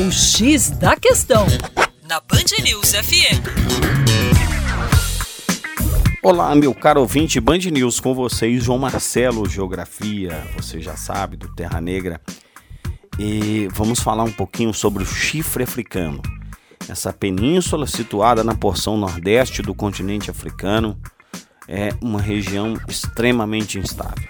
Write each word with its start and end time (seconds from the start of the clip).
O 0.00 0.12
X 0.12 0.70
da 0.70 0.94
Questão, 0.94 1.44
na 2.08 2.20
Band 2.20 2.62
News 2.62 2.92
FM. 2.92 3.42
Olá, 6.22 6.54
meu 6.54 6.72
caro 6.72 7.00
ouvinte 7.00 7.40
Band 7.40 7.58
News, 7.58 7.98
com 7.98 8.14
vocês, 8.14 8.62
João 8.62 8.78
Marcelo, 8.78 9.48
Geografia, 9.48 10.46
você 10.54 10.80
já 10.80 10.94
sabe, 10.94 11.36
do 11.36 11.52
Terra 11.52 11.80
Negra. 11.80 12.20
E 13.18 13.68
vamos 13.72 13.98
falar 13.98 14.22
um 14.22 14.30
pouquinho 14.30 14.72
sobre 14.72 15.02
o 15.02 15.06
chifre 15.06 15.64
africano. 15.64 16.22
Essa 16.88 17.12
península 17.12 17.84
situada 17.84 18.44
na 18.44 18.54
porção 18.54 18.96
nordeste 18.96 19.62
do 19.62 19.74
continente 19.74 20.30
africano 20.30 20.96
é 21.66 21.88
uma 22.00 22.20
região 22.20 22.78
extremamente 22.86 23.80
instável. 23.80 24.28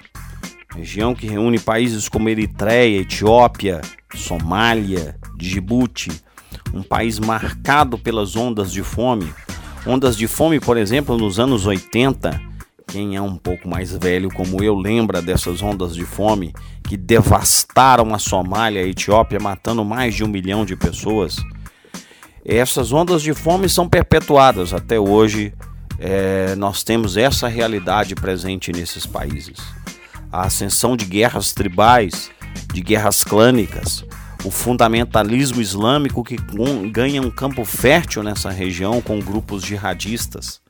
Região 0.75 1.15
que 1.15 1.27
reúne 1.27 1.59
países 1.59 2.09
como 2.09 2.31
Eritreia, 2.31 3.03
Etiópia, 3.03 3.83
Somália, 4.15 5.17
Djibouti, 5.37 6.11
um 6.73 6.83
país 6.83 7.19
marcado 7.19 7.99
pelas 7.99 8.37
ondas 8.37 8.73
de 8.73 8.83
fome. 8.83 9.33
Ondas 9.87 10.17
de 10.17 10.27
fome, 10.27 10.61
por 10.61 10.77
exemplo, 10.77 11.17
nos 11.17 11.39
anos 11.39 11.67
80, 11.67 12.41
quem 12.87 13.17
é 13.17 13.23
um 13.23 13.37
pouco 13.37 13.69
mais 13.69 13.93
velho 13.93 14.31
como 14.31 14.63
eu 14.63 14.75
lembra 14.75 15.21
dessas 15.21 15.63
ondas 15.63 15.95
de 15.95 16.05
fome 16.05 16.55
que 16.83 16.97
devastaram 16.97 18.15
a 18.15 18.19
Somália 18.19 18.81
e 18.81 18.85
a 18.85 18.89
Etiópia, 18.89 19.39
matando 19.39 19.85
mais 19.85 20.15
de 20.15 20.25
um 20.25 20.29
milhão 20.29 20.65
de 20.65 20.75
pessoas. 20.75 21.37
Essas 22.45 22.93
ondas 22.93 23.21
de 23.21 23.35
fome 23.35 23.69
são 23.69 23.87
perpetuadas 23.87 24.73
até 24.73 24.99
hoje. 24.99 25.53
É, 25.99 26.55
nós 26.57 26.83
temos 26.83 27.19
essa 27.19 27.47
realidade 27.47 28.15
presente 28.15 28.73
nesses 28.73 29.05
países. 29.05 29.59
A 30.33 30.43
ascensão 30.43 30.97
de 30.97 31.05
guerras 31.05 31.53
tribais, 31.53 32.31
de 32.73 32.81
guerras 32.81 33.25
clânicas, 33.25 34.05
o 34.45 34.51
fundamentalismo 34.51 35.61
islâmico 35.61 36.23
que 36.23 36.37
ganha 36.91 37.21
um 37.21 37.31
campo 37.31 37.65
fértil 37.65 38.23
nessa 38.23 38.51
região 38.51 39.01
com 39.01 39.21
grupos 39.21 39.63
jihadistas, 39.63 40.61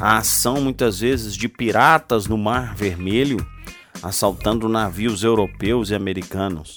a 0.00 0.18
ação 0.18 0.60
muitas 0.60 1.00
vezes 1.00 1.36
de 1.36 1.48
piratas 1.48 2.26
no 2.26 2.36
Mar 2.36 2.74
Vermelho 2.74 3.46
assaltando 4.02 4.68
navios 4.68 5.22
europeus 5.22 5.90
e 5.90 5.94
americanos. 5.94 6.76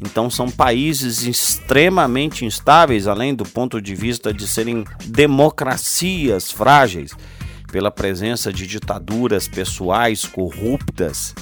Então 0.00 0.28
são 0.28 0.50
países 0.50 1.22
extremamente 1.22 2.44
instáveis, 2.44 3.06
além 3.06 3.34
do 3.34 3.44
ponto 3.44 3.80
de 3.80 3.94
vista 3.94 4.34
de 4.34 4.46
serem 4.46 4.84
democracias 5.06 6.50
frágeis, 6.50 7.12
pela 7.70 7.90
presença 7.90 8.52
de 8.52 8.66
ditaduras 8.66 9.48
pessoais 9.48 10.24
corruptas, 10.24 11.34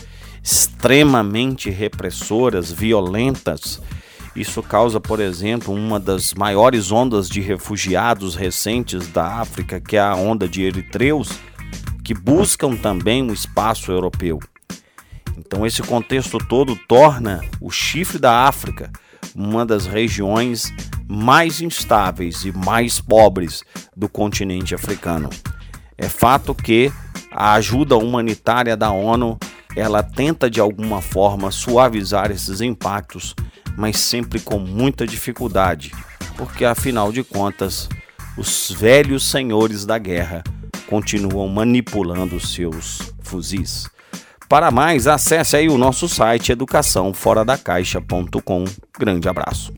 extremamente 0.43 1.71
repressoras, 1.71 2.71
violentas 2.73 3.81
isso 4.35 4.63
causa, 4.63 4.99
por 4.99 5.21
exemplo, 5.21 5.75
uma 5.75 6.01
das 6.01 6.33
maiores 6.33 6.91
ondas 6.91 7.29
de 7.29 7.41
refugiados 7.41 8.35
recentes 8.35 9.07
da 9.09 9.41
África, 9.41 9.79
que 9.79 9.97
é 9.97 10.01
a 10.01 10.15
onda 10.15 10.49
de 10.49 10.63
eritreus, 10.63 11.29
que 12.03 12.15
buscam 12.15 12.75
também 12.75 13.23
um 13.23 13.33
espaço 13.33 13.93
europeu. 13.93 14.41
Então, 15.37 15.67
esse 15.67 15.83
contexto 15.83 16.39
todo 16.39 16.75
torna 16.89 17.43
o 17.61 17.71
chifre 17.71 18.19
da 18.19 18.47
África 18.47 18.91
uma 19.35 19.67
das 19.67 19.87
regiões 19.87 20.73
mais 21.07 21.61
instáveis 21.61 22.45
e 22.45 22.53
mais 22.53 23.01
pobres 23.01 23.63
do 23.95 24.09
continente 24.09 24.75
africano. 24.75 25.29
É 25.97 26.09
fato 26.09 26.55
que 26.55 26.91
a 27.31 27.53
ajuda 27.55 27.97
humanitária 27.97 28.77
da 28.77 28.91
ONU 28.91 29.39
ela 29.77 30.03
tenta 30.03 30.51
de 30.51 30.61
alguma 30.61 31.01
forma 31.01 31.51
suavizar 31.51 32.31
esses 32.31 32.61
impactos 32.61 33.35
mas 33.77 33.99
sempre 33.99 34.41
com 34.41 34.59
muita 34.59 35.07
dificuldade, 35.07 35.93
porque 36.37 36.65
afinal 36.65 37.13
de 37.13 37.23
contas, 37.23 37.89
os 38.37 38.71
velhos 38.71 39.31
senhores 39.31 39.85
da 39.85 39.99
guerra 39.99 40.43
continuam 40.87 41.47
manipulando 41.49 42.41
seus 42.41 43.13
fuzis. 43.23 43.87
Para 44.49 44.71
mais, 44.71 45.07
acesse 45.07 45.55
aí 45.57 45.69
o 45.69 45.77
nosso 45.79 46.09
site 46.09 46.53
educaçãoforadacaixa.com. 46.53 48.65
Grande 48.99 49.29
abraço. 49.29 49.73